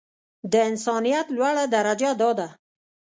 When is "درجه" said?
1.75-2.11